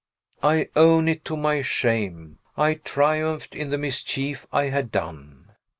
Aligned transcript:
I 0.41 0.69
own 0.75 1.07
it, 1.07 1.23
to 1.25 1.37
my 1.37 1.61
shame. 1.61 2.39
I 2.57 2.73
triumphed 2.73 3.53
in 3.55 3.69
the 3.69 3.77
mischief 3.77 4.47
I 4.51 4.69
had 4.69 4.91
done. 4.91 5.51